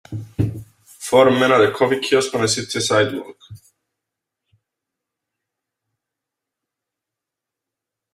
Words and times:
Four 1.07 1.29
men 1.29 1.51
at 1.51 1.61
a 1.61 1.71
coffee 1.71 1.99
kiosk 1.99 2.33
on 2.33 2.43
a 2.45 2.47
city 2.47 2.79
sidewalk. 2.79 3.37